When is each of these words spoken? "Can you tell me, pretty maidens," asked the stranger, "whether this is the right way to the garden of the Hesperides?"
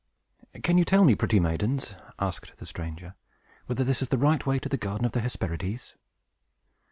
"Can 0.63 0.79
you 0.79 0.83
tell 0.83 1.05
me, 1.05 1.13
pretty 1.13 1.39
maidens," 1.39 1.93
asked 2.17 2.57
the 2.57 2.65
stranger, 2.65 3.13
"whether 3.67 3.83
this 3.83 4.01
is 4.01 4.09
the 4.09 4.17
right 4.17 4.43
way 4.47 4.57
to 4.57 4.67
the 4.67 4.75
garden 4.75 5.05
of 5.05 5.11
the 5.11 5.19
Hesperides?" 5.21 5.93